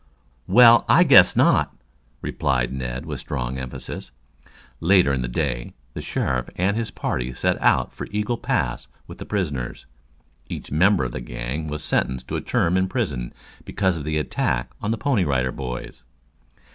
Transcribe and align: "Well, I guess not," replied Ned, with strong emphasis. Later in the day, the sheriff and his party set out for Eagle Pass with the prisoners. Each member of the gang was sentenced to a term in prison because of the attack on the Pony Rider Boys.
"Well, 0.47 0.83
I 0.89 1.03
guess 1.03 1.35
not," 1.35 1.75
replied 2.23 2.73
Ned, 2.73 3.05
with 3.05 3.19
strong 3.19 3.59
emphasis. 3.59 4.11
Later 4.79 5.13
in 5.13 5.21
the 5.21 5.27
day, 5.27 5.75
the 5.93 6.01
sheriff 6.01 6.49
and 6.55 6.75
his 6.75 6.89
party 6.89 7.31
set 7.33 7.61
out 7.61 7.93
for 7.93 8.07
Eagle 8.09 8.39
Pass 8.39 8.87
with 9.05 9.19
the 9.19 9.27
prisoners. 9.27 9.85
Each 10.49 10.71
member 10.71 11.03
of 11.03 11.11
the 11.11 11.21
gang 11.21 11.67
was 11.67 11.83
sentenced 11.83 12.27
to 12.29 12.35
a 12.35 12.41
term 12.41 12.77
in 12.77 12.87
prison 12.87 13.31
because 13.63 13.95
of 13.95 14.03
the 14.03 14.17
attack 14.17 14.71
on 14.81 14.89
the 14.89 14.97
Pony 14.97 15.23
Rider 15.23 15.51
Boys. 15.51 16.01